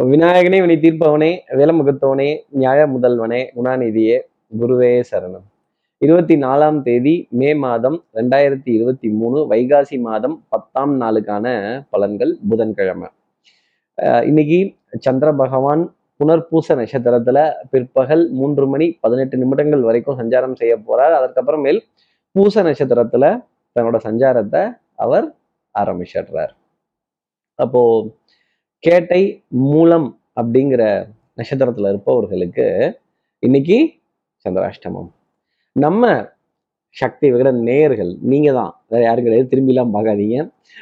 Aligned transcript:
விநாயகனே 0.00 0.60
வினை 0.60 0.76
தீர்ப்பவனே 0.76 1.38
வேலமுகத்தவனே 1.50 2.40
நியாய 2.48 2.86
முதல்வனே 2.86 3.50
குணாநிதியே 3.56 4.20
குருவே 4.60 5.02
சரணம். 5.10 5.44
இருபத்தி 5.98 6.36
நாலாம் 6.36 6.82
தேதி 6.82 7.26
மே 7.30 7.54
மாதம் 7.54 8.04
ரெண்டாயிரத்தி 8.14 8.60
இருபத்தி 8.64 9.08
மூணு 9.08 9.46
வைகாசி 9.50 10.00
மாதம் 10.00 10.44
பத்தாம் 10.48 11.00
நாளுக்கான 11.00 11.46
பலன்கள் 11.92 12.36
புதன்கிழமை. 12.48 13.08
அஹ் 14.02 14.26
இன்னைக்கு 14.26 14.74
சந்திர 14.98 15.32
பகவான் 15.32 15.94
புனர்பூச 16.16 16.74
நட்சத்திரத்துல 16.74 17.52
பிற்பகல் 17.70 18.30
மூன்று 18.30 18.68
மணி 18.68 18.98
பதினெட்டு 19.00 19.38
நிமிடங்கள் 19.38 19.80
வரைக்கும் 19.80 20.18
சஞ்சாரம் 20.18 20.54
செய்ய 20.54 20.78
போறார். 20.78 21.20
அதற்கப்புறமேல் 21.20 21.80
பூச 22.32 22.62
நட்சத்திரத்துல 22.62 23.44
தன்னோட 23.80 23.96
சஞ்சாரத்தை 24.04 24.70
அவர் 24.96 25.34
ஆரம்பிச்சிடுறார். 25.78 26.50
அப்போ 27.54 28.08
கேட்டை 28.86 29.20
மூலம் 29.48 30.06
அப்படிங்கிற 30.40 30.82
நட்சத்திரத்துல 31.36 31.88
இருப்பவர்களுக்கு 31.88 32.66
இன்னைக்கு 33.38 33.92
சந்திராஷ்டமம். 34.44 35.08
நம்ம 35.72 36.02
சக்தி 36.96 37.32
விகட 37.32 37.52
நேயர்கள் 37.52 38.16
நீங்க 38.20 38.52
தான். 38.52 38.72
வேற 38.88 39.02
யாரும் 39.04 39.24
கிடையாது. 39.24 39.48
திரும்பிலாம் 39.52 39.94
பார்க்காதீங்க. 39.94 40.38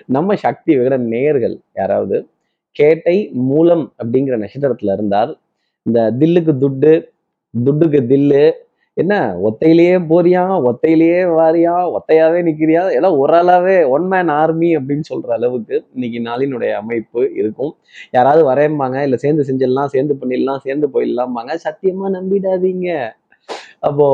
நம்ம 0.06 0.36
சக்தி 0.36 0.78
விகட 0.78 0.96
நேயர்கள் 0.96 1.60
யாராவது 1.74 2.28
கேட்டை 2.76 3.16
மூலம் 3.50 3.84
அப்படிங்கிற 4.02 4.36
நட்சத்திரத்துல 4.44 4.92
இருந்தால் 4.92 5.32
இந்த 5.82 6.00
தில்லுக்கு 6.18 6.54
துட்டு 6.64 6.92
துட்டுக்கு 7.54 8.00
தில்லு 8.12 8.44
என்ன 8.96 9.14
ஒத்தையிலேயே 9.48 9.94
போறியா 10.10 10.42
ஒத்தையிலேயே 10.68 11.20
வாரியா 11.38 11.74
ஒத்தையாவே 11.96 12.40
நிக்கிறியா? 12.48 12.82
எல்லாம் 12.96 13.16
ஒரு 13.18 13.32
ஆளாவே 13.34 13.76
ஒன் 13.88 14.06
மேன் 14.06 14.30
ஆர்மி 14.40 14.70
அப்படின்னு 14.78 15.04
சொல்ற 15.10 15.28
அளவுக்கு 15.38 15.76
இன்னைக்கு 15.94 16.18
நாளினுடைய 16.28 16.72
அமைப்பு 16.80 17.22
இருக்கும். 17.40 17.72
யாராவது 18.16 18.42
வரையம்பாங்க 18.50 18.98
இல்ல 19.02 19.16
சேர்ந்து 19.16 19.46
செஞ்சிடலாம் 19.48 19.92
சேர்ந்து 19.94 20.16
பண்ணிடலாம் 20.20 20.62
சேர்ந்து 20.66 20.88
போயிடலாம்பாங்க. 20.94 21.54
சத்தியமா 21.66 22.08
நம்பிடாதீங்க. 22.18 22.88
அப்போ 23.80 24.08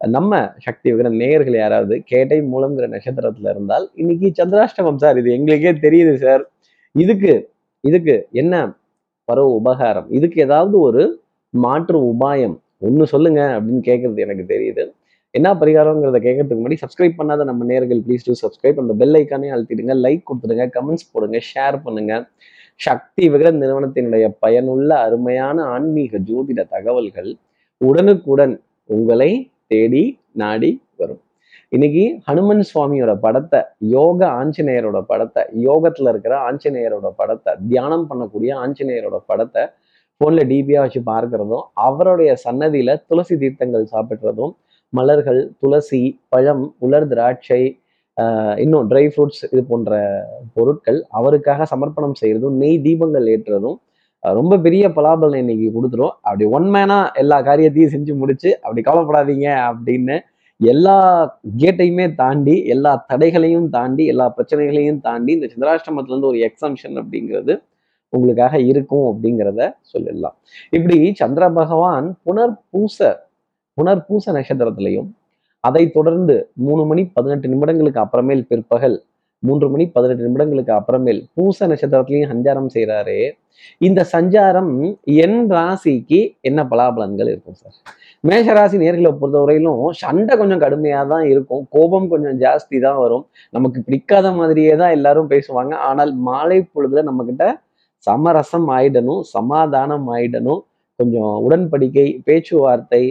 நம்ம 0.00 0.32
சக்தி 0.58 0.88
விகிற 0.92 1.08
நேயர்கள் 1.22 1.56
யாராவது 1.62 1.94
கேட்டை 2.12 2.38
மூலம்ங்கிற 2.52 2.86
நட்சத்திரத்துல 2.94 3.50
இருந்தால் 3.54 3.86
இன்னைக்கு 3.94 4.28
சந்திராஷ்டமம் 4.40 5.00
சார். 5.04 5.18
இது 5.22 5.30
எங்களுக்கே 5.38 5.72
தெரியுது 5.86 6.14
சார். 6.26 6.44
இதுக்கு 6.94 7.32
இதுக்கு 7.84 8.14
என்ன 8.42 8.54
பரவ 9.28 9.48
உபகாரம்? 9.60 10.08
இதுக்கு 10.18 10.38
ஏதாவது 10.42 10.76
ஒரு 10.80 11.02
மாற்று 11.54 11.98
உபாயம் 12.12 12.56
ஒன்று 12.86 13.06
சொல்லுங்க 13.14 13.40
அப்படின்னு 13.56 13.82
கேட்கறது 13.88 14.24
எனக்கு 14.26 14.44
தெரியுது. 14.54 14.84
என்ன 15.34 15.48
பரிகாரங்கிறத 15.60 16.18
கேட்கறதுக்கு 16.24 16.60
முன்னாடி 16.60 16.78
சப்ஸ்கிரைப் 16.82 17.18
பண்ணாத 17.20 17.44
நம்ம 17.50 17.66
நேர்கள் 17.70 18.00
ப்ளீஸ் 18.06 18.26
டூ 18.26 18.34
சப்ஸ்கிரைப் 18.42 18.80
அந்த 18.82 18.94
பெல் 19.02 19.16
ஐக்கானே 19.20 19.50
அழுத்திடுங்க. 19.54 19.94
லைக் 20.06 20.26
கொடுத்துடுங்க 20.28 20.64
கமெண்ட்ஸ் 20.76 21.10
போடுங்க 21.12 21.38
ஷேர் 21.52 21.78
பண்ணுங்க. 21.86 22.14
சக்தி 22.86 23.24
விகடன் 23.32 23.60
நிறுவனத்தினுடைய 23.62 24.26
பயனுள்ள 24.44 24.90
அருமையான 25.06 25.64
ஆன்மீக 25.74 26.18
ஜோதிட 26.28 26.60
தகவல்கள் 26.74 27.30
உடனுக்குடன் 27.80 28.54
உங்களை 28.90 29.30
தேடி 29.72 30.04
நாடி 30.42 30.70
வரும். 31.00 31.22
இன்னைக்கு 31.76 32.04
ஹனுமன் 32.28 32.64
சுவாமியோட 32.70 33.12
படத்தை 33.24 33.60
யோக 33.94 34.20
ஆஞ்சநேயரோட 34.40 34.98
படத்தை 35.12 35.42
யோகத்துல 35.66 36.10
இருக்கிற 36.12 36.34
ஆஞ்சநேயரோட 36.48 37.08
படத்தை 37.20 37.52
தியானம் 37.70 38.06
பண்ணக்கூடிய 38.10 38.50
ஆஞ்சநேயரோட 38.64 39.18
படத்தை 39.30 39.62
ஃபோனில் 40.22 40.48
டிபியாக 40.48 40.82
வச்சு 40.84 41.00
பார்க்கறதும் 41.06 41.64
அவருடைய 41.82 42.32
சன்னதியில 42.44 42.90
துளசி 43.08 43.34
தீர்த்தங்கள் 43.36 43.84
சாப்பிட்றதும் 43.84 44.52
மலர்கள் 44.92 45.40
துளசி 45.60 46.02
பழம் 46.28 46.64
உலர் 46.78 47.06
திராட்சை 47.08 47.62
இன்னும் 48.56 48.88
ட்ரை 48.90 49.02
ஃப்ரூட்ஸ் 49.08 49.42
இது 49.44 49.62
போன்ற 49.64 49.92
பொருட்கள் 50.54 50.98
அவருக்காக 51.10 51.66
சமர்ப்பணம் 51.70 52.18
செய்கிறதும் 52.20 52.58
நெய் 52.58 52.82
தீபங்கள் 52.82 53.26
ஏற்றுறதும் 53.26 53.78
ரொம்ப 54.22 54.58
பெரிய 54.58 54.84
பலாபலனை 54.88 55.38
இன்னைக்கு 55.38 55.68
கொடுத்துரும். 55.76 56.14
அப்படி 56.22 56.44
ஒன் 56.48 56.68
மேனாக 56.74 57.10
எல்லா 57.14 57.38
காரியத்தையும் 57.40 57.92
செஞ்சு 57.94 58.12
முடிச்சு 58.14 58.50
அப்படி 58.60 58.82
கவலைப்படாதீங்க 58.82 59.48
அப்படின்னு 59.70 60.16
எல்லா 60.60 60.96
கேட்டையுமே 61.60 62.06
தாண்டி 62.14 62.56
எல்லா 62.66 62.92
தடைகளையும் 63.08 63.68
தாண்டி 63.68 64.04
எல்லா 64.06 64.26
பிரச்சனைகளையும் 64.28 65.00
தாண்டி 65.00 65.32
இந்த 65.32 65.48
சந்திராஷ்டமத்துல 65.52 66.14
இருந்து 66.14 66.30
ஒரு 66.32 66.40
எக்ஸம்ஷன் 66.48 66.96
அப்படிங்கிறது 66.98 67.54
உங்களுக்காக 68.16 68.54
இருக்கும் 68.70 69.06
அப்படிங்கிறத 69.10 69.62
சொல்லிடலாம் 69.92 70.36
இப்படி 70.76 70.98
சந்திர 71.20 71.44
பகவான் 71.60 72.08
புனர்பூச 72.26 72.98
புனர்பூச 73.78 74.24
நட்சத்திரத்திலையும் 74.38 75.08
அதை 75.64 75.84
தொடர்ந்து 75.96 76.36
மூணு 76.66 76.82
மணி 76.90 77.02
பதினெட்டு 77.16 77.50
நிமிடங்களுக்கு 77.52 78.02
அப்புறமேல் 78.04 78.44
பிற்பகல் 78.50 78.96
மூன்று 79.42 79.66
மணி 79.72 79.84
பதினெட்டு 79.94 80.26
நிமிடங்களுக்கு 80.26 80.72
அப்புறமேல் 80.78 81.20
பூச 81.36 81.66
நட்சத்திரத்திலையும் 81.70 82.32
சஞ்சாரம் 82.32 82.68
செய்கிறாரு 82.74 83.16
இந்த 83.86 84.00
சஞ்சாரம் 84.12 84.72
என் 85.24 85.40
ராசிக்கு 85.54 86.20
என்ன 86.48 86.60
பலாபலன்கள் 86.70 87.30
இருக்கும் 87.32 87.58
சார்? 87.60 87.76
மேஷராசி 88.24 88.76
நேர்களை 88.82 89.10
பொறுத்தவரையிலும் 89.20 89.82
சண்டை 90.02 90.34
கொஞ்சம் 90.40 90.62
கடுமையாக 90.64 91.04
தான் 91.12 91.24
இருக்கும். 91.32 91.62
கோபம் 91.74 92.08
கொஞ்சம் 92.12 92.36
ஜாஸ்தி 92.44 92.76
தான் 92.86 92.98
வரும். 93.04 93.24
நமக்கு 93.56 93.78
பிடிக்காத 93.86 94.30
மாதிரியே 94.38 94.74
தான் 94.82 94.94
எல்லாரும் 94.98 95.30
பேசுவாங்க. 95.34 95.74
ஆனால் 95.88 96.12
மாலை 96.28 96.58
பொழுதுல 96.74 97.04
நம்ம 97.10 97.24
கிட்ட 97.30 97.46
சமரசம் 98.06 98.68
ஆயிடணும் 98.76 99.22
சமாதானம் 99.36 100.06
ஆயிடணும். 100.16 100.60
கொஞ்சம் 101.00 101.34
உடன்படிக்கை 101.46 102.06
பேச்சுவார்த்தை 102.28 103.02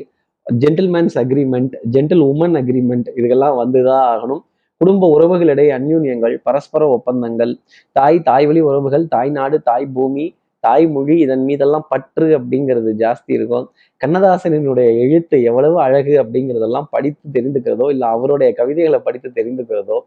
gentlemen's 0.47 1.17
agreement 1.23 1.73
gentle 1.95 2.23
woman 2.31 2.55
agreement 2.61 3.07
இதுக்கெல்லாம் 3.17 3.57
வந்துதான் 3.61 4.05
ஆகணும். 4.13 4.43
குடும்ப 4.81 5.07
உறவுகளிடையே 5.15 5.71
அந்யூன்யங்கள் 5.77 6.35
பரஸ்பர 6.47 6.83
ஒப்பந்தங்கள் 6.95 7.51
தாய் 7.97 8.19
தாய் 8.29 8.45
வழி 8.49 8.61
உறவுகள் 8.69 9.03
தாய் 9.15 9.31
நாடு 9.37 9.57
தாய் 9.69 9.85
பூமி 9.97 10.25
தாய்மொழி 10.63 11.15
இதன் 11.23 11.43
மீதெல்லாம் 11.49 11.85
பற்று 11.91 12.25
அப்படிங்கிறது 12.37 12.89
ஜாஸ்தி 13.03 13.31
இருக்கும். 13.37 13.65
கண்ணதாசனினுடைய 14.01 14.89
எழுத்து 15.03 15.37
எவ்வளவு 15.49 15.77
அழகு 15.85 16.13
அப்படிங்கிறதெல்லாம் 16.23 16.87
படித்து 16.95 17.25
தெரிந்துக்கிறதோ 17.35 17.85
இல்லை 17.93 18.07
அவருடைய 18.15 18.49
கவிதைகளை 18.59 18.99
படித்து 19.07 19.29
தெரிந்துக்கிறதோ 19.39 19.97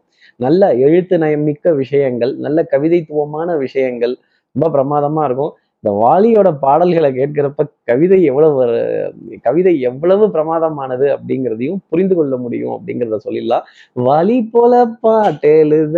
நல்ல 0.45 0.71
எழுத்து 0.85 1.17
நயம் 1.23 1.45
மிக்க 1.49 1.73
விஷயங்கள் 1.81 2.33
நல்ல 2.45 2.67
கவிதைத்துவமான 2.73 3.57
விஷயங்கள் 3.65 4.15
ரொம்ப 4.59 4.83
பிரமாதமா 4.83 5.25
இருக்கும். 5.25 5.53
இந்த 5.79 6.07
வாலியோட 6.07 6.57
பாடல்களை 6.57 7.13
கேட்கிறப்ப 7.13 7.67
கவிதை 7.83 8.23
எவ்வளவு 8.23 9.13
கவிதை 9.41 9.79
எவ்வளவு 9.79 10.27
பிரமாதமானது 10.27 11.17
அப்படிங்கிறதையும் 11.17 11.77
புரிந்து 11.89 12.15
கொள்ள 12.15 12.37
முடியும் 12.37 12.71
அப்படிங்கிறத 12.71 13.17
சொல்லிடலாம். 13.25 13.61
வாலி 13.95 14.47
போல 14.51 14.87
பாட்டெழுத 15.03 15.95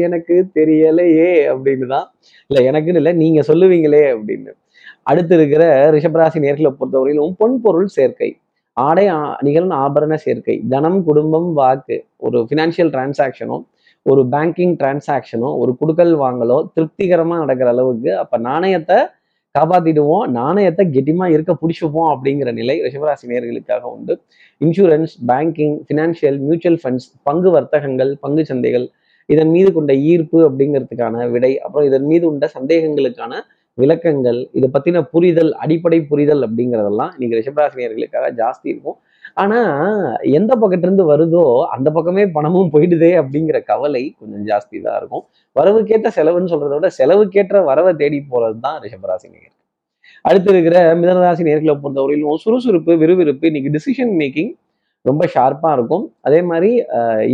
எனக்கு 0.00 0.46
தெரியலையே 0.54 1.56
அப்படின்னு 1.56 1.86
தான். 1.86 2.14
இல்லை 2.46 2.72
எனக்குன்னு 2.72 2.96
இல்லை 2.96 3.12
நீங்க 3.12 3.40
சொல்லுவீங்களே 3.40 4.18
அப்படின்னு. 4.18 4.52
அடுத்து 5.02 5.36
இருக்கிற 5.36 5.90
ரிஷபராசி 5.90 6.38
நேர்களை 6.38 6.74
பொறுத்தவரையிலும் 6.80 7.34
பொன்பொருள் 7.38 7.84
சேர்க்கை. 7.84 8.36
ஆடை 8.72 9.08
ஆ- 9.08 9.38
நிகழ்ந்த 9.40 9.74
ஆபரண 9.74 10.14
சேர்க்கை. 10.14 10.62
தனம் 10.68 11.04
குடும்பம் 11.04 11.52
வாக்கு. 11.52 12.04
ஒரு 12.16 12.48
ஃபினான்ஷியல் 12.50 13.12
டிரான்சாக்ஷனும் 13.16 13.64
ஒரு 14.06 14.22
பேங்கிங் 14.32 14.74
டிரான்சாக்ஷனோ 14.80 15.48
ஒரு 15.62 15.72
குடுக்கல் 15.80 16.14
வாங்கலோ 16.24 16.58
திருப்திகரமாக 16.74 17.40
நடக்கிற 17.42 17.70
அளவுக்கு 17.74 18.12
அப்போ 18.22 18.36
நாணயத்தை 18.38 18.98
காப்பாற்றிடுவோம் 19.54 20.26
நாணயத்தை 20.30 20.84
கெட்டிமா 20.94 21.26
இருக்க 21.34 21.52
பிடிச்சிப்போம் 21.62 22.10
அப்படிங்கிற 22.14 22.50
நிலை 22.52 22.76
ரிஷபராசி 22.84 23.26
நேர்களுக்காக 23.26 23.84
உண்டு. 23.94 24.14
Insurance 24.60 25.14
banking 25.30 25.76
financial 25.86 26.38
mutual 26.46 26.80
funds 26.82 27.08
பங்கு 27.22 27.50
வர்த்தகங்கள் 27.50 28.12
பங்கு 28.20 28.44
சந்தைகள் 28.50 28.86
இதன் 29.28 29.50
மீது 29.50 29.70
கொண்ட 29.72 29.92
ஈர்ப்பு 30.10 30.38
அப்படிங்கிறதுக்கான 30.48 31.26
விடை 31.30 31.52
அப்புறம் 31.58 31.88
இதன் 31.88 32.06
மீது 32.12 32.24
உண்ட 32.30 32.46
சந்தேகங்களுக்கான 32.56 33.32
விளக்கங்கள் 33.78 34.40
இதை 34.58 34.68
பற்றின 34.72 35.02
புரிதல் 35.12 35.52
அடிப்படை 35.64 35.98
புரிதல் 36.02 36.42
அப்படிங்கிறதெல்லாம் 36.46 37.12
இன்னைக்கு 37.16 37.38
ரிஷபராசினியர்களுக்காக 37.40 38.30
ஜாஸ்தி 38.40 38.66
இருக்கும். 38.72 38.98
ஆனா 39.34 39.58
எந்த 40.38 40.52
பக்கத்துல 40.62 40.88
இருந்து 40.88 41.06
வருதோ 41.12 41.44
அந்த 41.74 41.88
பக்கமே 41.96 42.24
பணமும் 42.36 42.72
போயிடுதே 42.72 43.12
அப்படிங்கிற 43.20 43.58
கவலை 43.70 44.02
கொஞ்சம் 44.20 44.44
ஜாஸ்தி 44.50 44.76
தான் 44.86 44.98
இருக்கும். 45.00 45.24
வரவுக்கேற்ற 45.56 46.10
செலவுன்னு 46.18 46.52
சொல்றதை 46.52 46.74
விட 46.78 46.90
செலவுக்கேற்ற 46.98 47.64
வரவை 47.70 47.92
தேடி 48.02 48.20
போறது 48.32 48.58
தான் 48.66 48.78
ரிஷபராசி 48.84 49.28
நேயர் 49.34 49.56
அடுத்து 50.28 50.50
இருக்கிற 50.52 50.78
மிதனராசி 51.00 51.42
நேர்களை 51.48 51.74
பொறுத்தவரையிலும் 51.82 52.42
சுறுசுறுப்பு 52.44 52.92
விறுவிறுப்பு 53.02 53.46
இன்னைக்கு 53.50 53.70
டிசிஷன் 53.76 54.12
மேக்கிங் 54.22 54.50
ரொம்ப 55.04 55.22
ஷார்ப்பா 55.34 55.70
இருக்கும். 55.76 56.02
அதே 56.26 56.40
மாதிரி 56.48 56.70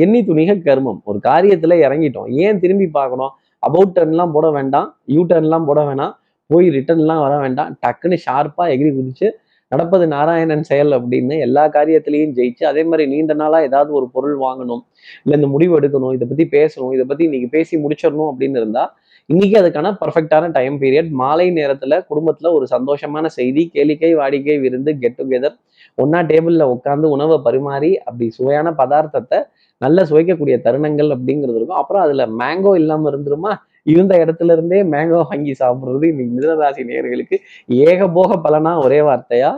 எண்ணி 0.02 0.20
துணிக 0.28 0.50
கர்மம். 0.66 0.98
ஒரு 1.10 1.18
காரியத்துல 1.24 1.76
இறங்கிட்டோம். 1.86 2.28
ஏன் 2.44 2.60
திரும்பி 2.62 2.86
பார்க்கணும்? 2.98 3.32
அபவுட் 3.62 3.94
டர்ன்லாம் 3.96 4.34
போட 4.36 4.46
வேண்டாம். 4.56 4.88
யூ 5.14 5.22
டர்ன்லாம் 5.32 5.66
போட 5.68 5.80
வேணாம். 5.88 6.12
போய் 6.50 6.66
ரிட்டர்ன்லாம் 6.76 7.22
வர 7.24 7.34
வேண்டாம். 7.44 7.70
டக்குன்னு 7.84 8.16
ஷார்ப்பாக 8.26 8.68
எகிரி 8.74 8.90
குதிச்சு 8.98 9.28
நடப்பது 9.72 10.04
நாராயணன் 10.06 10.64
செயல் 10.64 10.92
அப்படின்னு 10.92 11.34
எல்லா 11.38 11.64
காரியத்திலையும் 11.68 12.34
ஜெயிச்சு 12.36 12.64
அதே 12.64 12.82
மாதிரி 12.84 13.04
நீண்ட 13.06 13.34
நாளா 13.34 13.58
ஏதாவது 13.60 13.90
ஒரு 13.92 14.06
பொருள் 14.12 14.36
வாங்கணும் 14.38 14.82
இல்லை 15.24 15.36
இந்த 15.38 15.48
முடிவு 15.48 15.80
எடுக்கணும் 15.80 16.12
இதை 16.12 16.26
பத்தி 16.28 16.44
பேசணும் 16.52 16.92
இதை 16.92 17.04
பத்தி 17.06 17.24
இன்னைக்கு 17.24 17.48
பேசி 17.48 17.74
முடிச்சிடணும் 17.76 18.30
அப்படின்னு 18.32 18.56
இருந்தா 18.56 18.84
இன்னைக்கு 19.30 19.56
அதுக்கான 19.60 19.90
பர்ஃபெக்டான 20.00 20.50
டைம் 20.50 20.76
பீரியட் 20.80 21.10
மாலை 21.12 21.46
நேரத்துல 21.50 21.94
குடும்பத்துல 22.10 22.52
ஒரு 22.52 22.66
சந்தோஷமான 22.70 23.26
செய்தி 23.38 23.62
கேளிக்கை 23.74 24.10
வாடிக்கை 24.14 24.56
விருந்து 24.60 24.92
கெட் 24.98 25.18
டுகெதர் 25.20 25.56
ஒன்னா 25.98 26.20
டேபிள்ல 26.30 26.64
உட்காந்து 26.74 27.06
உணவை 27.06 27.38
பரிமாறி 27.44 27.90
அப்படி 27.98 28.30
சுவையான 28.30 28.70
பதார்த்தத்தை 28.78 29.38
நல்ல 29.80 29.98
சுவைக்கக்கூடிய 30.10 30.56
தருணங்கள் 30.66 31.10
அப்படிங்கிறது 31.14 31.58
இருக்கும். 31.58 31.80
அப்புறம் 31.82 32.02
அதுல 32.02 32.26
மேங்கோ 32.40 32.72
இல்லாம 32.76 33.10
இருந்துருமா? 33.10 33.52
இருந்த 33.94 34.14
இடத்துல 34.24 34.54
இருந்தே 34.56 34.82
மேங்கோ 34.94 35.22
வாங்கி 35.30 35.54
சாப்பிடுறது 35.62 36.06
இன்னைக்கு 36.12 36.36
மிதனராசி 36.36 36.84
நேயர்களுக்கு 36.90 37.38
ஏகபோக 37.88 38.38
பலனா 38.46 38.74
ஒரே 38.84 39.00
வார்த்தையா 39.08 39.50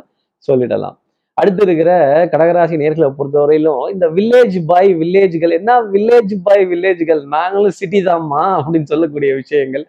சொல்லிடலாம். 0.48 0.96
அடுத்து 1.40 1.62
இருக்கிற 1.66 1.90
கடகராசி 2.32 2.76
நேர்களை 2.80 3.08
பொறுத்தவரையிலும் 3.18 3.82
இந்த 3.92 4.06
வில்லேஜ் 4.16 4.56
பாய் 4.66 4.88
வில்லேஜ்கள் 5.00 5.52
என்ன 5.58 5.76
வில்லேஜ் 5.92 6.32
பாய் 6.46 6.64
வில்லேஜ்கள் 6.70 7.20
நாங்களும் 7.34 7.76
சிட்டி 7.80 8.00
தான்மா 8.08 8.40
அப்படின்னு 8.54 8.90
சொல்லக்கூடிய 8.92 9.30
விஷயங்கள். 9.34 9.84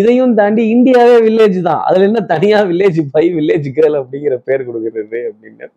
இதையும் 0.00 0.34
தாண்டி 0.38 0.62
இந்தியாவே 0.74 1.16
வில்லேஜ் 1.26 1.58
தான். 1.68 1.82
அதுல 1.88 2.08
என்ன 2.10 2.22
தனியா 2.32 2.60
வில்லேஜ் 2.70 3.00
பாய் 3.12 3.28
வில்லேஜ் 3.36 3.68
கேர்ள் 3.78 3.98
அப்படிங்கிற 4.00 4.38
பேர் 4.48 4.66
கொடுக்கறது 4.68 5.20
அப்படின்னு. 5.30 5.68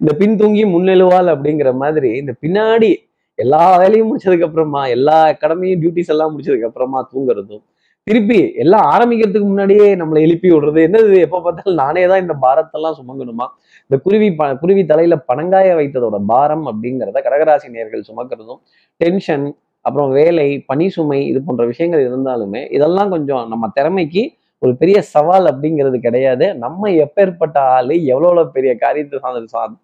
இந்த 0.00 0.12
பின்தூங்கி 0.20 0.64
முன்னெழுவாள் 0.74 1.32
அப்படிங்கிற 1.34 1.72
மாதிரி 1.84 2.12
இந்த 2.22 2.34
பின்னாடி 2.44 2.92
எல்லா 3.38 3.76
வேலையும் 3.76 4.08
முடிச்சதுக்கு 4.10 4.46
அப்புறமா 4.48 4.82
எல்லா 4.88 5.32
கடமையும் 5.32 5.80
டியூட்டிஸ் 5.80 6.08
எல்லாம் 6.08 6.32
முடிச்சதுக்கு 6.32 6.68
அப்புறமா 6.68 7.00
தூங்குறதும் 7.12 7.62
திருப்பி 8.06 8.38
எல்லாம் 8.54 8.86
ஆரம்பிக்கிறதுக்கு 8.86 9.46
முன்னாடியே 9.46 9.86
நம்மளை 9.96 10.20
எழுப்பி 10.22 10.48
விடுறது 10.50 10.80
என்னது 10.86 11.14
எப்ப 11.20 11.40
பார்த்தாலும் 11.40 11.74
நானே 11.74 12.06
தான் 12.06 12.20
இந்த 12.20 12.34
பாரத்தெல்லாம் 12.42 12.96
சுமங்கணுமா? 12.98 13.46
இந்த 13.90 13.96
குருவி 13.96 14.28
ப 14.34 14.54
குருவி 14.54 14.82
தலையில 14.84 15.16
பனங்காய 15.28 15.68
வைத்ததோட 15.74 16.18
பாரம் 16.24 16.64
அப்படிங்கிறத 16.66 17.20
கடகராசி 17.20 17.68
நேர்கள் 17.68 18.08
சுமக்கிறதும் 18.08 18.60
டென்ஷன் 19.00 19.46
அப்புறம் 19.84 20.10
வேலை 20.10 20.64
பணி 20.66 20.88
சுமை 20.88 21.20
இது 21.26 21.40
போன்ற 21.42 21.64
விஷயங்கள் 21.66 22.02
இருந்தாலுமே 22.02 22.62
இதெல்லாம் 22.70 23.10
கொஞ்சம் 23.10 23.48
நம்ம 23.48 23.70
திறமைக்கு 23.74 24.22
ஒரு 24.64 24.76
பெரிய 24.76 25.02
சவால் 25.02 25.46
அப்படிங்கிறது 25.46 25.98
கிடையாது. 25.98 26.54
நம்ம 26.54 26.88
எப்பேற்பட்ட 26.88 27.56
ஆளு 27.58 28.04
எவ்வளோ 28.04 28.44
பெரிய 28.44 28.76
காரியத்தை 28.76 29.18
சா- 29.22 29.46
சா- 29.54 29.74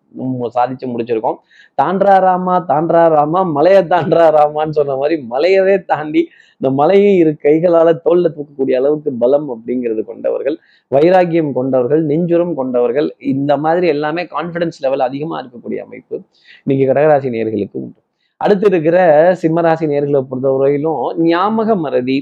சாதிச்சு 0.54 0.86
முடிச்சிருக்கோம். 0.86 1.36
தாண்டா 1.82 2.18
ராமா 2.20 2.64
தாண்டா 2.68 3.02
ராமா 3.08 3.42
மலையை 3.42 3.82
தாண்டா 3.82 4.24
ராமான்னு 4.36 4.70
சொன்ன 4.70 4.96
மாதிரி 4.96 5.26
மலையவே 5.30 5.84
தாண்டி 5.84 6.28
இந்த 6.60 6.74
மலையை 6.74 7.16
இரு 7.16 7.36
கைகளால 7.42 7.92
தோல்ல 8.04 8.28
தூக்கக்கூடிய 8.28 8.72
அளவுக்கு 8.72 9.12
பலம் 9.12 9.46
அப்படிங்கிறது 9.50 10.04
கொண்டவர்கள் 10.04 10.56
வைராக்கியம் 10.88 11.52
கொண்டவர்கள் 11.52 12.06
நெஞ்சுரம் 12.06 12.54
கொண்டவர்கள் 12.54 13.14
இந்த 13.18 13.56
மாதிரி 13.56 13.86
எல்லாமே 13.86 14.22
கான்ஃபிடன்ஸ் 14.22 14.80
லெவல் 14.80 15.00
அதிகமா 15.00 15.36
இருக்கக்கூடிய 15.40 15.76
அமைப்பு 15.76 16.20
இன்னைக்கு 16.64 16.92
கடகராசி 16.92 17.30
நேர்களுக்கு 17.36 17.70
உண்டு. 17.72 18.00
அடுத்து 18.36 18.66
இருக்கிற 18.66 18.98
சிம்மராசி 19.42 19.86
நேர்களை 19.92 20.26
பொறுத்தவரையிலும் 20.30 21.18
ஞாபக 21.18 21.76
மறதி 21.76 22.18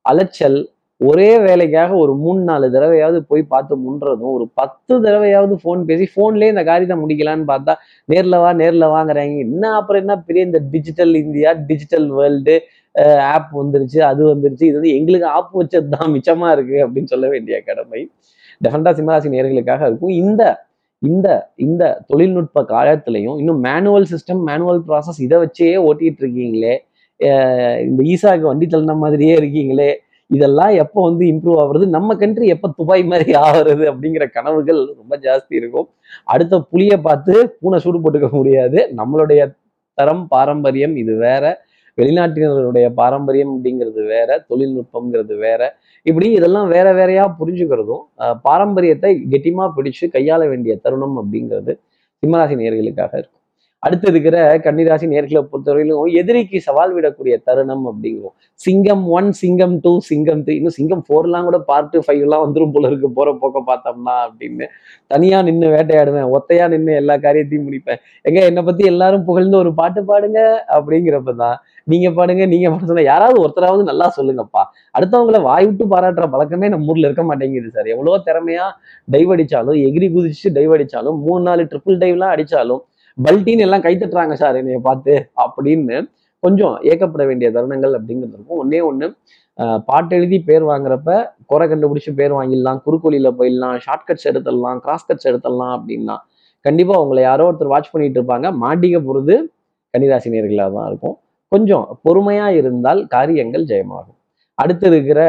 அலைச்சல் 0.00 0.58
ஒரே 1.00 1.30
வேலைக்காக 1.38 1.90
ஒரு 1.96 2.12
மூணு 2.20 2.40
நாலு 2.42 2.66
தடவையாவது 2.74 3.18
போய் 3.30 3.42
பார்த்து 3.50 3.74
முன்றதும் 3.76 4.34
ஒரு 4.36 4.46
பத்து 4.60 4.94
தடவையாவது 5.04 5.54
ஃபோன் 5.62 5.80
பேசி 5.84 6.06
ஃபோன்லேயே 6.12 6.52
இந்த 6.52 6.62
காரியத்தை 6.64 6.96
முடிக்கலான்னு 7.02 7.46
பார்த்தா 7.50 7.72
நேரில் 8.08 8.38
வா 8.42 8.50
நேரில் 8.52 8.86
வாங்குறாங்க 8.94 9.34
என்ன 9.46 9.72
அப்புறம் 9.72 10.02
என்ன 10.04 10.16
பெரிய 10.28 10.44
இந்த 10.44 10.60
digital 10.74 11.14
India 11.22 11.52
digital 11.70 12.08
world 12.18 12.56
app 13.32 13.50
வந்துருச்சு 13.60 13.98
அது 14.10 14.22
வந்துருச்சு 14.32 14.64
இது 14.68 14.78
வந்து 14.78 14.94
எங்களுக்கு 14.98 15.28
ஆப் 15.28 15.52
வச்சது 15.60 15.88
தான் 15.96 16.12
மிச்சமாக 16.14 16.54
இருக்குது 16.56 16.84
அப்படின்னு 16.84 17.12
சொல்ல 17.14 17.26
வேண்டிய 17.28 17.56
கடமை. 17.60 18.00
டெஃபண்டா 18.60 18.92
சிம்மராசி 18.98 19.34
நேர்களுக்காக 19.34 19.82
இருக்கும். 19.88 20.14
இந்த 20.22 20.42
இந்த 21.02 21.28
இந்த 21.56 21.82
தொழில்நுட்ப 22.06 22.60
காலத்திலையும் 22.70 23.38
இன்னும் 23.38 23.60
மேனுவல் 23.60 24.06
சிஸ்டம் 24.12 24.40
மேனுவல் 24.48 24.80
ப்ராசஸ் 24.88 25.20
இதை 25.20 25.38
வச்சே 25.42 25.68
ஓட்டிகிட்டு 25.88 26.22
இருக்கீங்களே 26.24 26.74
இந்த 27.88 28.00
ஈசாக்கு 28.12 28.46
வண்டி 28.48 28.66
தள்ளின 28.66 28.96
மாதிரியே 28.96 29.34
இருக்கீங்களே 29.36 29.90
இதெல்லாம் 30.30 30.72
எப்போ 30.82 30.98
வந்து 31.08 31.24
இம்ப்ரூவ் 31.32 31.58
ஆகுறது? 31.62 31.84
நம்ம 31.96 32.16
கண்ட்ரி 32.22 32.46
எப்போ 32.54 32.68
துபாய் 32.78 33.04
மாதிரி 33.12 33.32
ஆகுறது 33.44 33.84
அப்படிங்கிற 33.90 34.24
கனவுகள் 34.36 34.80
ரொம்ப 35.00 35.14
ஜாஸ்தி 35.26 35.54
இருக்கும். 35.60 35.88
அடுத்த 36.34 36.58
புளியை 36.70 36.96
பார்த்து 37.08 37.34
பூனை 37.60 37.78
சூடு 37.84 38.00
போட்டுக்க 38.04 38.30
முடியாது. 38.40 38.78
நம்மளுடைய 39.00 39.42
தரம் 39.98 40.24
பாரம்பரியம் 40.34 40.96
இது 41.02 41.14
வேற. 41.26 41.44
வெளிநாட்டினருடைய 41.98 42.86
பாரம்பரியம் 43.00 43.52
அப்படிங்கிறது 43.54 44.02
வேற. 44.14 44.30
தொழில்நுட்பம்ங்கிறது 44.50 45.36
வேற. 45.46 45.62
இப்படி 46.10 46.26
இதெல்லாம் 46.38 46.68
வேற 46.74 46.86
வேறையா 46.98 47.24
புரிஞ்சுக்கிறதும் 47.38 48.04
பாரம்பரியத்தை 48.48 49.12
கெட்டிமா 49.32 49.66
பிடிச்சு 49.78 50.04
கையாள 50.16 50.42
வேண்டிய 50.52 50.74
தருணம் 50.84 51.16
அப்படிங்கிறது 51.22 51.72
சிம்மராசி 52.22 52.54
நேர்களுக்காக 52.60 53.12
இருக்கும். 53.20 53.42
அடுத்து 53.82 54.06
இருக்கிற 54.10 54.36
கன்னிராசி 54.64 55.06
நேர்களை 55.12 55.40
பொறுத்தவரையிலும் 55.50 56.12
எதிரிக்கு 56.20 56.58
சவால் 56.60 56.94
விடக்கூடிய 56.96 57.34
தருணம் 57.44 57.84
அப்படிங்கிறோம். 57.90 58.34
சிங்கம் 58.60 59.08
ஒன் 59.08 59.32
சிங்கம் 59.32 59.74
டூ 59.80 59.92
சிங்கம் 60.00 60.42
த்ரீ 60.44 60.54
இன்னும் 60.60 60.74
சிங்கம் 60.78 61.02
ஃபோர்லாம் 61.08 61.46
கூட 61.48 61.58
பார்ட் 61.70 61.96
ஃபைவ் 62.06 62.22
எல்லாம் 62.26 62.42
வந்துடும் 62.44 62.72
போல 62.72 62.88
இருக்கு. 62.88 63.10
போற 63.10 63.34
போக்க 63.42 63.62
பார்த்தோம்னா 63.70 64.14
அப்படின்னு. 64.26 64.66
தனியா 65.06 65.42
நின்று 65.42 65.68
வேட்டையாடுவேன். 65.68 66.28
ஒத்தையா 66.36 66.68
நின்று 66.68 66.94
எல்லா 66.94 67.16
காரியத்தையும் 67.16 67.66
முடிப்பேன். 67.68 68.00
எங்க 68.22 68.40
என்னை 68.44 68.62
பத்தி 68.62 68.84
எல்லாரும் 68.92 69.24
புகழ்ந்து 69.24 69.56
ஒரு 69.56 69.74
பாட்டு 69.74 70.02
பாடுங்க 70.02 70.40
அப்படிங்கிறப்பதான் 70.76 71.56
நீங்க 71.84 72.08
பாடுங்க 72.10 72.46
நீங்க 72.46 72.70
பாட 72.70 72.86
சொன்னா 72.86 73.02
யாராவது 73.02 73.38
ஒருத்தராவது 73.44 73.82
நல்லா 73.82 74.12
சொல்லுங்கப்பா. 74.16 74.62
அடுத்தவங்கள 74.98 75.42
வாய் 75.42 75.66
விட்டு 75.66 75.84
பாராட்டுற 75.94 76.26
பழக்கமே 76.34 76.68
நம்ம 76.68 76.90
ஊர்ல 76.92 77.08
இருக்க 77.08 77.24
மாட்டேங்குது 77.24 77.70
சார். 77.70 77.86
எவ்வளவோ 77.86 78.18
திறமையா 78.28 78.66
டைவ் 79.12 79.32
அடிச்சாலும் 79.36 79.78
எகிரி 79.86 80.08
குதிச்சு 80.16 80.48
டைவ் 80.58 80.74
அடிச்சாலும் 80.78 81.18
மூணு 81.26 81.42
நாலு 81.42 81.62
ட்ரிபிள் 81.72 82.02
டைவ்லாம் 82.04 82.34
அடிச்சாலும் 82.36 82.82
பல்ட்டின்னு 83.24 83.64
எல்லாம் 83.66 83.84
கைத்தட்டுறாங்க 83.86 84.34
சார் 84.42 84.58
என்னைய 84.60 84.78
பார்த்து. 84.86 85.12
அப்படின்னு 85.44 85.96
கொஞ்சம் 86.44 86.74
ஏக்கப்பட 86.90 87.22
வேண்டிய 87.28 87.48
தருணங்கள் 87.56 87.94
அப்படிங்கிறது 87.98 88.34
இருக்கும். 88.36 88.60
ஒன்னே 88.62 88.80
ஒண்ணு 88.90 89.06
பாட்டு 89.88 90.12
எழுதி 90.16 90.38
பேர் 90.48 90.64
வாங்குறப்ப 90.70 91.10
குறை 91.50 91.66
கண்டுபிடிச்சு 91.68 92.10
பேர் 92.18 92.34
வாங்கிடலாம் 92.38 92.80
குறுக்கோலியில 92.86 93.28
போயிடலாம் 93.38 93.76
ஷார்ட் 93.84 94.06
கட்ஸ் 94.08 94.26
எடுத்துடலாம் 94.30 94.80
கிராஸ் 94.84 95.06
கட்ஸ் 95.08 95.28
எடுத்துடலாம் 95.30 95.74
அப்படின்னா 95.76 96.16
கண்டிப்பா 96.66 96.94
உங்களை 97.04 97.20
யாரோ 97.28 97.44
ஒருத்தர் 97.48 97.72
வாட்ச் 97.72 97.90
பண்ணிட்டு 97.92 98.18
இருப்பாங்க. 98.20 98.46
மாட்டிக்க 98.64 98.98
போறது 99.08 99.34
கன்னிராசி 99.94 100.32
நேர்களாக 100.34 100.70
தான் 100.76 100.88
இருக்கும். 100.90 101.16
கொஞ்சம் 101.52 101.86
பொறுமையா 102.04 102.46
இருந்தால் 102.60 103.00
காரியங்கள் 103.14 103.64
ஜெயமாகும். 103.70 104.18
அடுத்து 104.62 104.86
இருக்கிற 104.90 105.20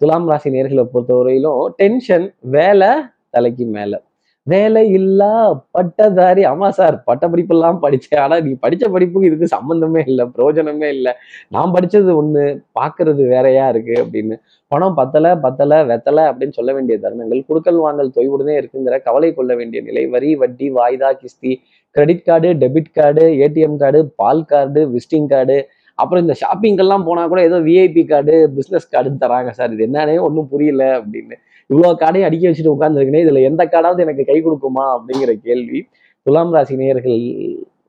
துலாம் 0.00 0.28
ராசி 0.30 0.50
நேர்களை 0.56 0.84
பொறுத்தவரையிலும் 0.92 1.62
டென்ஷன் 1.80 2.26
வேலை 2.56 2.90
தலைக்கு 3.34 3.66
மேலே. 3.76 3.98
வேலை 4.46 4.82
இல்லா 4.98 5.30
பட்டதாரி 5.76 6.42
ஆமா 6.50 6.68
சார் 6.78 6.96
பட்ட 7.08 7.24
படிப்பெல்லாம் 7.28 7.78
படிச்சேன். 7.84 8.20
ஆனா 8.24 8.36
நீ 8.46 8.50
படிச்ச 8.64 8.84
படிப்புக்கு 8.94 9.28
இதுக்கு 9.30 9.48
சம்பந்தமே 9.54 10.02
இல்லை 10.10 10.24
பிரயோஜனமே 10.34 10.88
இல்லை. 10.96 11.12
நான் 11.54 11.74
படிச்சது 11.76 12.12
ஒண்ணு 12.20 12.42
பாக்குறது 12.78 13.22
வேறையா 13.32 13.64
இருக்கு 13.72 13.94
அப்படின்னு. 14.04 14.36
பணம் 14.72 14.96
பத்தல 15.00 15.26
பத்தல 15.46 15.72
வெத்தல 15.90 16.20
அப்படின்னு 16.30 16.58
சொல்ல 16.58 16.70
வேண்டிய 16.76 16.96
தருணங்கள் 17.04 17.42
குடுக்கல் 17.48 17.80
வாங்கல் 17.84 18.14
தொய்வுடனே 18.16 18.54
இருக்குங்கிற 18.60 18.96
கவலை 19.08 19.30
கொள்ள 19.34 19.54
வேண்டிய 19.60 19.80
நிலை 19.88 20.04
வரி 20.14 20.30
வட்டி 20.42 20.68
வாய்தா 20.78 21.10
கிஸ்தி 21.22 21.52
credit 21.96 22.26
card 22.28 22.48
debit 22.62 22.92
card 22.98 23.24
ATM 23.44 23.78
card 23.82 24.00
பால் 24.22 24.46
கார்டு 24.52 24.80
விசிட்டிங் 24.94 25.28
கார்டு 25.34 25.58
அப்புறம் 25.98 26.22
இந்த 26.24 26.34
ஷாப்பிங்கெல்லாம் 26.40 27.04
போனா 27.08 27.22
கூட 27.32 27.40
ஏதோ 27.48 27.58
விஐபி 27.68 28.02
கார்டு 28.10 28.34
பிஸ்னஸ் 28.56 28.90
கார்டுன்னு 28.94 29.22
தராங்க 29.22 29.50
சார். 29.58 29.70
இது 29.74 29.84
என்னன்னே 29.88 30.16
ஒன்றும் 30.26 30.50
புரியல 30.52 30.82
அப்படின்னு. 30.98 31.36
இவ்வளோ 31.70 31.92
காடையும் 32.02 32.28
அடிக்க 32.28 32.44
வச்சுட்டு 32.48 32.74
உட்காந்துருக்கேனே 32.76 33.22
இதுல 33.26 33.42
எந்த 33.50 33.62
கார்டாவது 33.74 34.04
எனக்கு 34.06 34.28
கை 34.32 34.38
கொடுக்குமா 34.48 34.84
அப்படிங்கிற 34.96 35.32
கேள்வி 35.46 35.80
துலாம் 36.26 36.54
ராசி 36.56 36.76
நேயர்கள் 36.82 37.18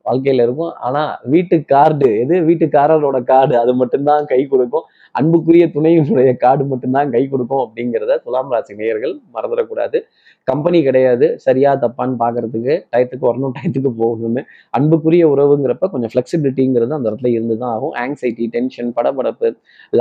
வாழ்க்கையில 0.08 0.44
இருக்கும். 0.48 0.74
ஆனா 0.88 1.02
வீட்டு 1.32 1.56
கார்டு 1.72 2.10
எது? 2.24 2.36
வீட்டுக்காரரோட 2.50 3.18
கார்டு 3.32 3.56
அது 3.62 3.72
மட்டும்தான் 3.80 4.28
கை 4.30 4.40
கொடுக்கும். 4.52 4.86
அன்புக்குரிய 5.20 5.66
துணையினுடைய 5.76 6.32
கார்டு 6.44 6.64
மட்டும்தான் 6.72 7.10
கை 7.16 7.22
கொடுக்கும் 7.32 7.62
அப்படிங்கிறத 7.64 8.18
துலாம் 8.26 8.52
ராசி 8.54 8.74
நேயர்கள் 8.82 9.16
மறந்துடக்கூடாது. 9.36 10.00
கம்பெனி 10.52 10.80
கிடையாது. 10.88 11.28
சரியா 11.46 11.74
தப்பான்னு 11.84 12.16
பார்க்கறதுக்கு 12.24 12.76
டயத்துக்கு 12.94 13.26
வரணும் 13.30 13.56
டயத்துக்கு 13.58 13.92
போகணும்னு 14.04 14.44
அன்புக்குரிய 14.80 15.26
உறவுங்கிறப்ப 15.34 15.92
கொஞ்சம் 15.96 16.14
ஃப்ளெக்சிபிலிட்டிங்கிறது 16.14 16.98
அந்த 17.00 17.10
இடத்துல 17.12 17.34
இருந்து 17.36 17.58
தான் 17.64 17.74
ஆகும். 17.76 17.94
ஆங்ஸைட்டி 18.06 18.48
டென்ஷன் 18.56 18.96
படபடப்பு 19.00 19.50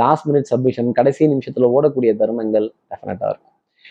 லாஸ்ட் 0.03 0.29
மினிட் 0.31 0.49
சப்மிஷன் 0.53 0.97
கடைசி 1.01 1.31
நிமிஷத்துல 1.35 1.71
ஓடக்கூடிய 1.77 2.13
தருணங்கள் 2.23 2.69
டெஃபினட்டா 2.93 3.27
இருக்கும். 3.33 3.46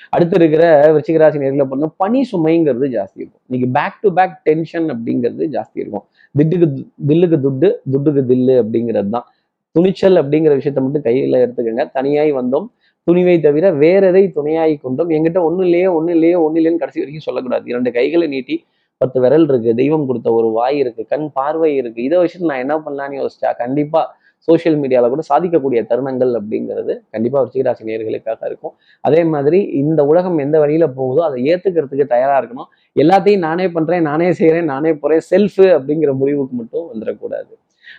அடுத்து 0.08 0.36
இருக்கிற 0.36 0.92
விருச்சிகராசி 0.92 1.38
நேரில் 1.38 1.68
பண்ண 1.68 1.90
பனி 1.96 2.20
சுமைங்கிறது 2.32 2.86
ஜாஸ்தி 2.96 3.18
இருக்கும். 3.22 3.42
இன்னைக்கு 3.48 3.68
பேக் 3.72 4.00
டு 4.00 4.12
பேக் 4.12 4.42
டென்ஷன் 4.42 4.90
அப்படிங்கிறது 4.90 5.44
ஜாஸ்தி 5.56 5.78
இருக்கும். 5.82 6.04
திட்டுக்கு 6.38 6.66
தில்லுக்கு 7.08 7.38
துட்டு 7.46 7.68
துட்டுக்கு 7.92 8.22
தில்லு 8.30 8.54
அப்படிங்கிறது 8.62 9.08
தான். 9.08 9.26
துணிச்சல் 9.70 10.14
அப்படிங்கிற 10.14 10.52
விஷயத்த 10.58 10.80
மட்டும் 10.80 11.02
கையில 11.02 11.40
எடுத்துக்கோங்க. 11.44 11.90
தனியாய் 11.92 12.34
வந்தோம். 12.34 12.66
துணிவை 13.10 13.42
தவிர 13.42 13.70
வேற 13.70 14.06
எதை 14.06 14.30
துணையாய் 14.30 14.76
கொண்டோம். 14.76 15.10
எங்கிட்ட 15.10 15.40
ஒண்ணு 15.48 15.62
இல்லையே 15.62 15.86
ஒண்ணு 15.86 16.10
இல்லையே 16.10 16.34
ஒண்ணு 16.34 16.56
இல்லையேன்னு 16.56 16.82
கடைசி 16.82 17.00
வரைக்கும் 17.00 17.26
சொல்லக்கூடாது. 17.26 17.64
இரண்டு 17.66 17.92
கைகளை 17.92 18.26
நீட்டி 18.26 18.64
பத்து 18.96 19.20
விரல் 19.20 19.48
இருக்கு. 19.48 19.74
தெய்வம் 19.74 20.06
கொடுத்த 20.06 20.32
ஒரு 20.32 20.48
வாய் 20.48 20.78
இருக்கு. 20.78 21.04
கண் 21.08 21.30
பார்வை 21.32 21.76
இருக்கு. 21.76 22.02
இதை 22.02 22.18
வச்சுட்டு 22.18 22.44
நான் 22.44 22.58
என்ன 22.58 22.78
பண்ணலான்னு 22.78 23.20
யோசிச்சா 23.22 23.56
கண்டிப்பா 23.56 24.16
சோஷியல் 24.48 24.78
மீடியாவில் 24.82 25.12
கூட 25.14 25.22
சாதிக்கக்கூடிய 25.30 25.80
தருணங்கள் 25.90 26.32
அப்படிங்கிறது 26.40 26.92
கண்டிப்பாக 27.14 27.40
விருச்சிகராசி 27.44 27.88
நேர்களுக்காக 27.90 28.40
இருக்கும். 28.50 28.74
அதே 29.08 29.20
மாதிரி 29.34 29.60
இந்த 29.82 30.00
உலகம் 30.10 30.38
எந்த 30.46 30.56
வழியில் 30.62 30.86
போகுதோ 30.98 31.22
அதை 31.28 31.38
ஏற்றுக்கிறதுக்கு 31.52 32.06
தயாராக 32.14 32.40
இருக்கணும். 32.40 32.68
எல்லாத்தையும் 32.96 33.46
நானே 33.48 33.66
பண்ணுறேன் 33.76 34.06
நானே 34.10 34.28
செய்கிறேன் 34.40 34.70
நானே 34.74 34.92
போகிறேன் 35.02 35.24
செல்ஃப் 35.32 35.62
அப்படிங்கிற 35.76 36.12
முடிவுக்கு 36.20 36.56
மட்டும் 36.60 36.86
வந்துடக்கூடாது. 36.92 37.52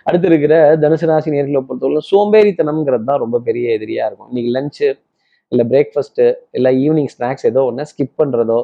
அடுத்து 0.08 0.26
இருக்கிற 0.30 0.54
தனுசு 0.82 1.06
ராசி 1.10 1.28
நேர்களை 1.34 1.60
பொறுத்தவரை 1.68 2.02
சோம்பேறித்தனம்ங்கிறது 2.12 3.06
தான் 3.10 3.22
ரொம்ப 3.24 3.36
பெரிய 3.46 3.66
எதிரியாக 3.76 4.08
இருக்கும். 4.08 4.30
இன்னைக்கு 4.32 4.50
லஞ்சு 4.56 4.88
இல்லை 5.52 5.64
பிரேக்ஃபாஸ்ட்டு 5.70 6.24
இல்லை 6.56 6.70
ஈவினிங் 6.84 7.12
ஸ்நாக்ஸ் 7.14 7.46
ஏதோ 7.50 7.60
ஒன்று 7.68 7.84
ஸ்கிப் 7.90 8.18
பண்ணுறதோ 8.20 8.58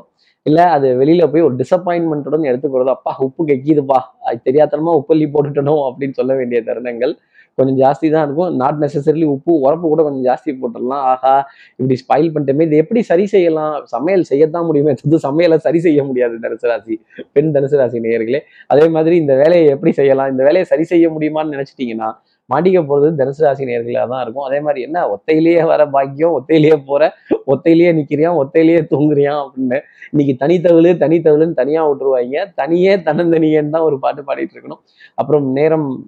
இல்லை 0.46 0.64
அது 0.76 0.88
வெளியில் 1.00 1.30
போய் 1.32 1.44
ஒரு 1.46 1.54
டிசப்பாயின்மெண்ட்டுடன் 1.60 2.48
எடுத்துக்கிறதோ 2.50 2.92
அப்பா 2.96 3.12
உப்பு 3.26 3.42
கெக்கிதுப்பா. 3.50 3.98
அது 4.28 4.38
தெரியாதனமா 4.48 4.92
உப்பள்ளி 5.00 5.26
போட்டுட்டணும் 5.34 5.82
அப்படின்னு 5.88 6.16
சொல்ல 6.20 6.32
வேண்டிய 6.40 6.58
தருணங்கள் 6.66 7.14
கொஞ்சம் 7.54 7.78
ஜாஸ்தி 7.82 8.10
தான் 8.10 8.24
இருக்கும். 8.26 8.50
நாட் 8.62 8.78
நெசசரிலி 8.84 9.26
உப்பு 9.34 9.52
உரப்பு 9.66 9.86
கூட 9.92 10.02
கொஞ்சம் 10.02 10.26
ஜாஸ்தி 10.28 10.52
போட்டுடலாம். 10.60 11.04
ஆஹா 11.12 11.34
இப்படி 11.76 11.96
ஸ்பைல் 12.02 12.28
பண்ணிட்டோமே. 12.34 12.66
இது 12.68 12.76
எப்படி 12.76 13.02
சரி 13.02 13.26
செய்யலாம்? 13.26 13.74
சமையல் 13.94 14.24
செய்யத்தான் 14.32 14.68
முடியுமே. 14.70 14.94
சொத்து 14.94 15.18
சமையலை 15.28 15.56
சரி 15.56 15.80
செய்ய 15.80 16.04
முடியாது 16.04 16.36
தனுசு 16.44 16.68
ராசி. 16.72 16.96
பெண் 17.32 17.52
தனுசு 17.56 17.76
ராசி 17.82 18.00
நேயர்களே. 18.00 18.40
அதே 18.66 18.88
மாதிரி 18.88 19.16
இந்த 19.16 19.36
வேலையை 19.42 19.66
எப்படி 19.76 19.92
செய்யலாம்? 19.92 20.30
இந்த 20.30 20.44
வேலையை 20.44 20.64
சரி 20.64 20.86
செய்ய 20.92 21.08
முடியுமான்னு 21.10 21.54
நினைச்சிட்டீங்கன்னா 21.56 22.10
மாட்டிக்க 22.52 22.84
போறது 22.84 23.14
தனுசு 23.18 23.32
ராசி 23.36 23.64
நேர்களாக 23.64 24.08
தான் 24.08 24.22
இருக்கும். 24.22 24.44
அதே 24.44 24.60
மாதிரி 24.60 24.80
என்ன? 24.80 25.06
ஒத்தையிலேயே 25.06 25.66
வர 25.66 25.86
பாக்கியம் 25.86 26.42
ஒத்தையிலேயே 26.42 26.82
போற 26.86 27.12
ஒத்தையிலேயே 27.46 27.92
நிக்கிறியான் 27.92 28.44
ஒத்தையிலேயே 28.44 28.86
தூங்குறியான் 28.90 29.48
அப்படின்னு 29.48 29.80
இன்னைக்கு 30.10 30.46
தனித்தவளு 30.46 30.94
தனித்தவளுன்னு 30.94 31.54
தனியா 31.54 31.90
விட்டுருவாங்க. 31.90 32.52
தனியே 32.54 32.96
தன்னந்தனியன்னு 32.96 33.68
தான் 33.68 33.82
ஒரு 33.82 33.98
பாட்டு 33.98 34.22
பாடிட்டு 34.22 34.50
இருக்கணும். 34.54 34.78
அப்புறம் 35.14 35.52
நேரம் 35.52 36.04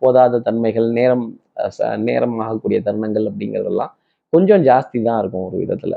போதாத 0.00 0.40
தன்மைகள் 0.40 0.90
நேரம் 0.90 1.40
ச- 1.78 1.96
நேரம் 1.96 2.38
ஆகக்கூடிய 2.38 2.80
தருணங்கள் 2.84 3.30
அப்படிங்கிறதெல்லாம் 3.30 3.90
கொஞ்சம் 4.28 4.62
ஜாஸ்தி 4.62 5.02
தான் 5.02 5.18
இருக்கும் 5.18 5.52
ஒரு 5.52 5.58
விதத்துல. 5.58 5.92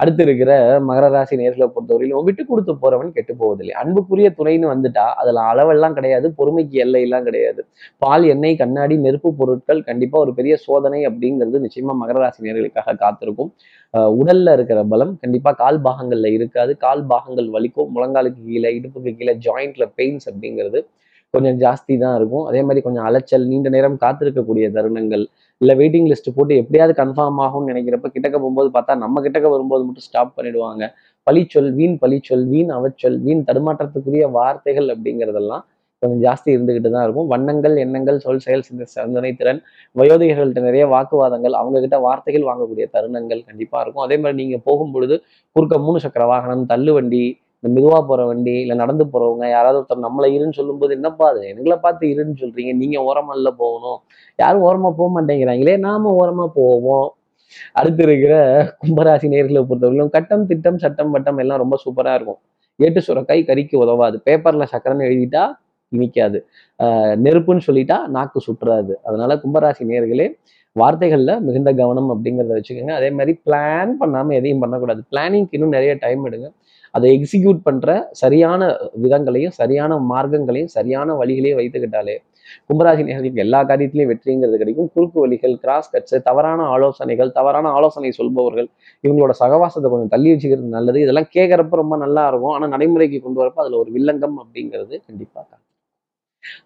அடுத்து 0.00 0.22
இருக்கிற 0.22 0.50
மகர 0.88 1.06
ராசி 1.10 1.36
நேர்களை 1.36 1.66
பொறுத்தவரையிலும் 1.74 2.26
விட்டு 2.26 2.42
கொடுத்து 2.46 2.72
போறவன் 2.82 3.10
கெட்டு 3.10 3.36
போவதில்லை. 3.36 3.74
அன்புக்குரிய 3.82 4.28
துணைன்னு 4.38 4.66
வந்துட்டா 4.72 5.04
அதுல 5.20 5.40
அளவெல்லாம் 5.50 5.92
கிடையாது 5.92 6.26
பொறுமைக்கு 6.38 6.76
எல்லையெல்லாம் 6.84 7.22
கிடையாது. 7.22 7.60
பால் 7.98 8.24
எண்ணெய் 8.24 8.56
கண்ணாடி 8.56 8.96
நெருப்பு 8.96 9.30
பொருட்கள் 9.34 9.80
கண்டிப்பா 9.82 10.18
ஒரு 10.18 10.34
பெரிய 10.34 10.56
சோதனை 10.66 11.00
அப்படிங்கிறது 11.06 11.62
நிச்சயமா 11.66 11.94
மகர 12.02 12.18
ராசி 12.24 12.46
நேர்களுக்காக 12.46 12.96
காத்திருக்கும். 12.96 13.50
ஆஹ் 13.94 14.12
உடல்ல 14.20 14.52
இருக்கிற 14.52 14.84
பலம் 14.84 15.12
கண்டிப்பா 15.20 15.52
கால் 15.62 15.80
பாகங்கள்ல 15.82 16.32
இருக்காது. 16.38 16.76
கால் 16.76 17.04
பாகங்கள் 17.06 17.50
வலிக்கும் 17.56 17.92
முழங்காலுக்கு 17.96 18.42
கீழே 18.46 18.72
இடுப்புக்கு 18.80 19.16
கீழே 19.16 19.34
ஜாயிண்ட்ல 19.46 19.86
பெயின்ஸ் 19.98 20.28
அப்படிங்கிறது 20.30 20.80
கொஞ்சம் 21.34 21.56
ஜாஸ்தி 21.62 21.94
தான் 22.02 22.14
இருக்கும். 22.18 22.44
அதே 22.50 22.60
மாதிரி 22.66 22.80
கொஞ்சம் 22.86 23.06
அலைச்சல் 23.08 23.46
நீண்ட 23.50 23.68
நேரம் 23.76 23.96
காத்திருக்கக்கூடிய 24.04 24.66
தருணங்கள் 24.76 25.24
இல்லை 25.60 25.74
வெயிட்டிங் 25.80 26.08
லிஸ்ட் 26.10 26.30
போட்டு 26.36 26.54
எப்படியாவது 26.62 26.92
கன்ஃபார்ம் 27.00 27.40
ஆகும்னு 27.46 27.70
நினைக்கிறப்ப 27.72 28.08
கிட்டக்க 28.14 28.36
போகும்போது 28.42 28.68
பார்த்தா 28.76 28.94
நம்ம 29.04 29.22
கிட்டக்க 29.24 29.48
வரும்போது 29.54 29.82
மட்டும் 29.86 30.06
ஸ்டாப் 30.08 30.36
பண்ணிடுவாங்க. 30.36 30.84
பழிச்சொல் 31.26 31.72
வீண் 31.78 31.96
பழிச்சொல் 32.02 32.44
வீண் 32.52 32.70
அவச்சொல் 32.76 33.18
வீண் 33.26 33.42
தடுமாற்றத்துக்குரிய 33.48 34.26
வார்த்தைகள் 34.38 34.88
அப்படிங்கிறதெல்லாம் 34.94 35.64
கொஞ்சம் 36.02 36.20
ஜாஸ்தி 36.24 36.48
இருந்துகிட்டு 36.56 36.90
தான் 36.94 37.04
இருக்கும். 37.06 37.28
வண்ணங்கள் 37.32 37.74
எண்ணங்கள் 37.84 38.18
சொல் 38.24 38.42
செயல் 38.44 38.64
சிந்த 38.66 38.84
சிந்தனை 38.92 39.30
திறன் 39.40 39.60
வயோதிகர்கள்ட்ட 40.00 40.60
நிறைய 40.66 40.84
வாக்குவாதங்கள் 40.94 41.54
அவங்க 41.60 41.80
கிட்ட 41.84 41.98
வார்த்தைகள் 42.06 42.46
வாங்கக்கூடிய 42.50 42.84
தருணங்கள் 42.94 43.40
கண்டிப்பாக 43.48 43.82
இருக்கும். 43.84 44.04
அதே 44.06 44.16
மாதிரி 44.22 44.38
நீங்கள் 44.42 44.62
போகும் 44.68 44.92
பொழுது 44.94 45.16
குறுக்க 45.56 45.78
மூணு 45.86 46.00
சக்கர 46.04 46.26
வாகனம் 46.32 46.64
தள்ளுவண்டி 46.72 47.24
இந்த 47.62 47.68
மெதுவாக 47.76 48.02
போகிற 48.08 48.24
வண்டி 48.30 48.52
இல்லை 48.64 48.74
நடந்து 48.80 49.04
போறவங்க 49.12 49.44
யாராவது 49.54 49.78
ஒருத்தர் 49.80 50.04
நம்மளை 50.06 50.28
இருன்னு 50.36 50.56
சொல்லும்போது 50.58 50.92
என்னப்பா 50.98 51.24
அது? 51.32 51.42
எங்களை 51.52 51.76
பார்த்து 51.84 52.04
இருன்னு 52.14 52.36
சொல்றீங்க. 52.42 52.72
நீங்கள் 52.82 53.04
ஓரமாக 53.08 53.38
இல்ல 53.38 53.50
போகணும். 53.62 53.98
யாரும் 54.42 54.64
ஓரமா 54.68 54.90
போக 54.98 55.08
மாட்டேங்கிறாங்களே. 55.16 55.74
நாம 55.86 56.12
ஓரமா 56.20 56.46
போவோம். 56.58 57.08
அடுத்து 57.80 58.02
இருக்கிற 58.06 58.34
கும்பராசி 58.82 59.26
நேர்களை 59.34 59.60
பொறுத்தவரையிலும் 59.68 60.12
கட்டம் 60.16 60.44
திட்டம் 60.50 60.78
சட்டம் 60.84 61.12
வட்டம் 61.14 61.40
எல்லாம் 61.44 61.60
ரொம்ப 61.62 61.76
சூப்பராக 61.84 62.18
இருக்கும். 62.18 62.40
ஏட்டு 62.78 63.00
சுரக்காய் 63.06 63.42
கறிக்கு 63.50 63.76
உதவாது. 63.84 64.16
பேப்பரில் 64.26 64.70
சக்கரன்னு 64.72 65.06
எழுதிட்டா 65.08 65.44
இனிக்காது. 65.92 66.38
நெருப்புன்னு 67.24 67.66
சொல்லிட்டா 67.68 67.96
நாக்கு 68.16 68.38
சுற்றுறாது 68.46 68.94
அதனால 69.08 69.34
கும்பராசி 69.44 69.84
நேர்களே 69.90 70.26
வார்த்தைகளில் 70.76 71.32
மிகுந்த 71.46 71.70
கவனம் 71.80 72.10
அப்படிங்கிறத 72.14 72.52
வச்சுக்கோங்க. 72.58 72.94
அதே 73.00 73.08
மாதிரி 73.18 73.32
பிளான் 73.46 73.92
பண்ணாமல் 74.00 74.36
எதையும் 74.38 74.62
பண்ணக்கூடாது. 74.64 75.00
பிளானிங்க்கு 75.12 75.56
இன்னும் 75.58 75.74
நிறைய 75.76 75.92
டைம் 76.04 76.22
எடுங்க. 76.28 76.48
அதை 76.94 77.08
எக்ஸிக்யூட் 77.16 77.60
பண்ற 77.68 77.88
சரியான 78.22 78.62
விதங்களையும் 79.04 79.54
சரியான 79.60 79.98
மார்க்கங்களையும் 80.12 80.72
சரியான 80.76 81.14
வழிகளையும் 81.20 81.60
வைத்துக்கிட்டாலே 81.60 82.16
கும்பராசி 82.68 83.02
நேர்களுக்கு 83.08 83.42
எல்லா 83.44 83.60
காரியத்திலையும் 83.70 84.10
வெற்றிங்கிறது 84.12 84.58
கிடைக்கும். 84.60 84.88
குறுக்கு 84.94 85.18
வழிகள் 85.24 85.54
கிராஸ் 85.64 85.90
கட்ஸ் 85.94 86.16
தவறான 86.28 86.60
ஆலோசனைகள் 86.74 87.30
தவறான 87.38 87.72
ஆலோசனை 87.78 88.10
சொல்பவர்கள் 88.20 88.68
இவங்களோட 89.04 89.34
சகவாசத்தை 89.42 89.88
கொஞ்சம் 89.92 90.12
தள்ளி 90.14 90.30
வச்சுக்கிறது 90.32 90.70
நல்லது. 90.76 90.98
இதெல்லாம் 91.04 91.30
கேட்கறப்ப 91.36 91.82
ரொம்ப 91.82 91.96
நல்லா 92.04 92.24
இருக்கும். 92.32 92.54
ஆனா 92.56 92.68
நடைமுறைக்கு 92.74 93.20
கொண்டு 93.26 93.40
வரப்ப 93.42 93.64
அதுல 93.64 93.78
ஒரு 93.84 93.92
வில்லங்கம் 93.98 94.38
அப்படிங்கிறது 94.44 94.94
கண்டிப்பா 95.08 95.42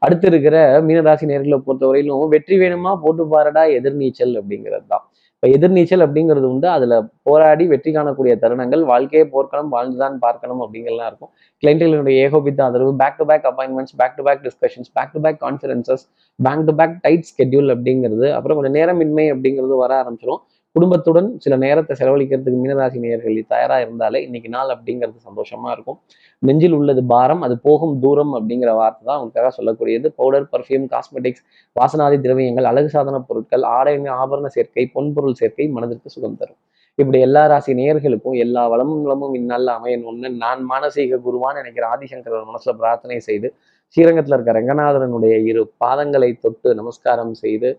அடுத்து 0.04 0.26
இருக்கிற 0.30 0.56
மீனராசி 0.88 1.26
நேர்களை 1.30 1.58
பொறுத்தவரையிலும் 1.66 2.32
வெற்றி 2.34 2.56
வேணுமா? 2.62 2.92
போட்டு 3.04 3.24
பாருடா 3.32 3.62
எதிர்நீச்சல் 3.78 4.34
அப்படிங்கிறது 4.40 4.86
தான். 4.94 5.04
இப்போ 5.42 5.52
எதிர்நீச்சல் 5.58 6.02
அப்படிங்கிறது 6.04 6.46
உண்டு. 6.50 6.66
அதில் 6.74 6.92
போராடி 7.28 7.64
வெற்றி 7.70 7.90
காணக்கூடிய 7.94 8.34
தருணங்கள் 8.42 8.82
வாழ்க்கையை 8.90 9.24
போர்க்களம் 9.32 9.70
வாழ்ந்துதான் 9.74 10.16
பார்க்கணும் 10.24 10.60
அப்படிங்கிறலாம் 10.64 11.08
இருக்கும். 11.10 11.30
கிளைண்ட்களுடைய 11.62 12.16
ஏகோபித்த 12.26 12.60
ஆதரவு 12.66 12.92
back 13.00 13.18
to 13.20 13.24
back 13.30 13.46
appointments 13.50 13.96
back 14.00 14.14
to 14.18 14.24
back 14.28 14.44
discussions 14.46 14.90
back 14.98 15.12
to 15.14 15.22
back 15.24 15.40
conferences 15.46 16.04
back 16.38 16.64
to 16.68 16.74
back 16.80 16.94
tight 17.06 17.26
schedule 17.30 17.72
அப்படிங்கிறது 17.74 18.28
அப்புறம் 18.36 18.58
கொஞ்சம் 18.58 18.76
நேரமின்மை 18.78 19.26
அப்படிங்கிறது 19.34 19.78
வர 19.84 19.92
ஆரம்பிச்சிடும் 20.02 20.40
குடும்பத்துடன் 20.76 21.26
சில 21.44 21.54
நேரத்தை 21.62 21.94
செலவழிக்கிறதுக்கு 21.98 22.60
மீனராசி 22.60 22.98
நேயர்கள் 23.02 23.38
தயாராக 23.50 23.84
இருந்தாலே 23.84 24.18
இன்னைக்கு 24.26 24.50
நாள் 24.54 24.70
அப்படிங்கிறது 24.74 25.18
சந்தோஷமா 25.26 25.68
இருக்கும். 25.74 25.98
நெஞ்சில் 26.42 26.76
உள்ளது 26.78 27.02
பாரம் 27.12 27.42
அது 27.46 27.54
போகும் 27.66 27.94
தூரம் 28.04 28.32
அப்படிங்கிற 28.38 28.70
வார்த்தை 28.78 29.02
தான் 29.08 29.18
உங்களுக்காக 29.18 29.50
சொல்லக்கூடியது. 29.58 30.06
பவுடர் 30.20 30.46
பர்ஃப்யூம் 30.52 30.86
காஸ்மெட்டிக்ஸ் 30.94 31.44
வாசனாதி 31.76 32.18
திரவியங்கள் 32.26 32.68
அழகு 32.70 32.90
சாதன 32.94 33.20
பொருட்கள் 33.28 33.66
ஆடை 33.76 33.94
ஆபரண 34.20 34.48
சேர்க்கை 34.56 34.86
பொன்பொருள் 34.96 35.38
சேர்க்கை 35.42 35.66
மனதிற்கு 35.76 36.14
சுகம் 36.16 36.38
தரும். 36.40 36.60
இப்படி 36.98 37.18
எல்லா 37.26 37.42
ராசி 37.52 37.72
நேயர்களுக்கும் 37.78 38.38
எல்லா 38.44 38.62
வளமும் 38.72 39.04
வளமும் 39.04 39.36
இந்நாளில் 39.38 39.74
அமையணும்னு 39.76 40.30
நான் 40.42 40.62
மானசீக 40.72 41.20
குருவான்னு 41.26 41.60
நினைக்கிற 41.60 41.84
ஆதிசங்கரர் 41.92 42.48
மனசுல 42.50 42.74
பிரார்த்தனை 42.80 43.20
செய்து 43.28 43.48
ஸ்ரீரங்கத்துல 43.96 44.36
இருக்க 44.36 44.52
ரங்கநாதரனுடைய 44.52 45.34
இரு 45.50 45.62
பாதங்களை 45.82 46.28
தொட்டு 46.44 46.68
நமஸ்காரம் 46.74 47.32
செய்து 47.42 47.70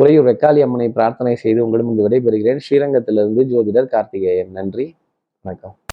உறையூர் 0.00 0.26
வெக்காளி 0.26 0.60
அம்மனை 0.62 0.88
பிரார்த்தனை 0.88 1.36
செய்து 1.36 1.64
உங்களிடம் 1.64 1.90
இங்கு 1.90 2.08
விடைபெறுகிறேன். 2.08 2.60
ஸ்ரீரங்கத்திலிருந்து 2.70 3.44
ஜோதிடர் 3.44 3.86
கார்த்திகேயன். 3.86 4.50
நன்றி. 4.50 4.94
வணக்கம். 5.40 5.76